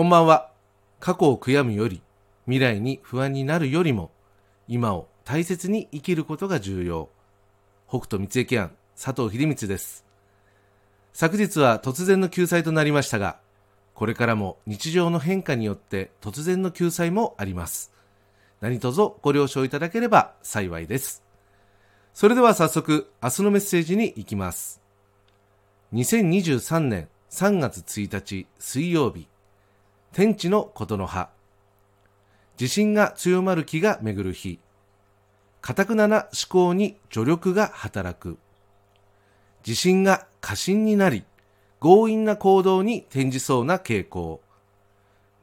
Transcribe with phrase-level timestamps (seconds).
[0.00, 0.50] こんばんは。
[0.98, 2.00] 過去を悔やむより、
[2.46, 4.10] 未来に不安になるよりも、
[4.66, 7.10] 今を大切に生きることが重要。
[7.86, 10.06] 北斗三重庵、佐藤秀光です。
[11.12, 13.40] 昨日は突然の救済となりましたが、
[13.92, 17.92] これからも日常の変化によって突然の救済もあります。
[18.62, 21.22] 何卒ご了承いただければ幸いです。
[22.14, 24.80] それでは早速、明日のメッセージに行きます。
[25.92, 29.28] 2023年3月1日水曜日、
[30.12, 31.28] 天地のことの葉。
[32.58, 34.58] 自信が強まる気が巡る日。
[35.60, 38.36] かたくなな思考に助力が働く。
[39.64, 41.24] 自信が過信になり、
[41.80, 44.40] 強引な行動に転じそうな傾向。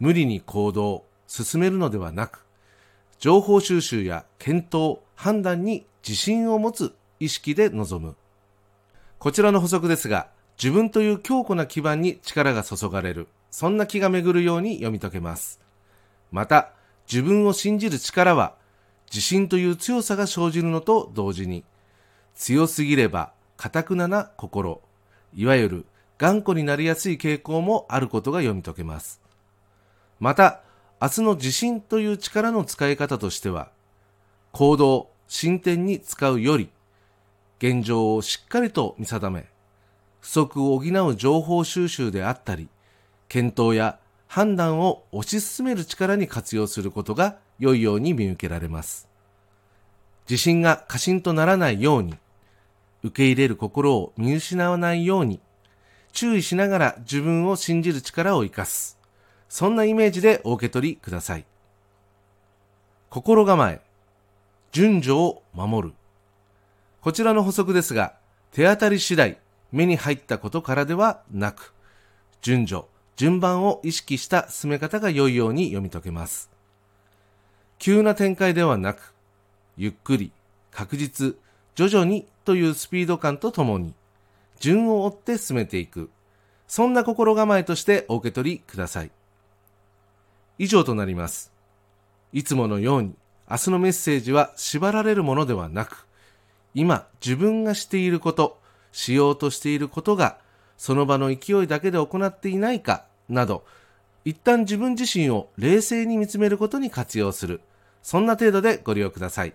[0.00, 2.44] 無理に行動、進めるのではなく、
[3.20, 8.16] 情報収集や検討、判断に自信を持つ意識で臨む。
[9.20, 10.28] こちらの補足ですが、
[10.62, 13.28] 自分という強固な基盤に力が注がれる。
[13.50, 15.60] そんな気が巡るように読み解けます。
[16.30, 16.72] また、
[17.10, 18.54] 自分を信じる力は、
[19.06, 21.64] 自信という強さが生じるのと同時に、
[22.34, 24.82] 強すぎれば、堅くなな心、
[25.34, 25.86] いわゆる
[26.18, 29.20] 頑固になりやすい傾向もあることが読み解けます。
[30.20, 30.60] また、
[31.00, 33.70] 明日の自信という力の使い方としては、
[34.52, 36.70] 行動、進展に使うより、
[37.58, 39.46] 現状をしっかりと見定め、
[40.20, 42.68] 不足を補う情報収集であったり、
[43.28, 49.08] 検討や判断を推し進める力に活用することが良いように見受けられます。
[50.28, 52.14] 自信が過信とならないように、
[53.02, 55.40] 受け入れる心を見失わないように、
[56.12, 58.98] 注意しながら自分を信じる力を活かす。
[59.48, 61.44] そんなイメージでお受け取りください。
[63.10, 63.80] 心構え、
[64.72, 65.94] 順序を守る。
[67.00, 68.14] こちらの補足ですが、
[68.50, 69.38] 手当たり次第、
[69.76, 71.74] 目に入ったことからではなく、
[72.40, 72.84] 順序、
[73.16, 76.50] 順番を意識した進め方が良いように読み解けます。
[77.78, 79.14] 急な展開ではなく、
[79.76, 80.32] ゆっくり、
[80.70, 81.36] 確実、
[81.74, 83.94] 徐々にというスピード感とともに、
[84.60, 86.10] 順を追って進めていく。
[86.66, 89.10] そんな心構えとしてお受け取りください。
[90.58, 91.52] 以上となります。
[92.32, 93.14] いつものように、
[93.48, 96.06] 明日のメッセージは縛られるものではなく、
[96.74, 98.58] 今自分がしていること、
[98.96, 100.38] しようとしていることが
[100.78, 103.62] その場の勢いだけで行っていないかなど、
[104.24, 107.60] 一旦自分自身を冷静に見つめることに活用する。
[108.02, 109.52] そんな程度でご利用ください。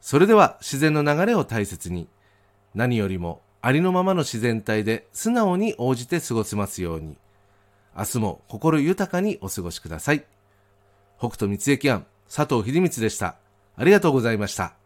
[0.00, 2.08] それでは自然の流れを大切に、
[2.74, 7.18] 何よりもありのままの自然体で素直に応じて過ごせますように、
[7.94, 10.24] 明日も心豊かにお過ごしください。
[11.18, 13.36] 北斗三重庵、佐藤秀光でした。
[13.76, 14.79] ありがとうございました。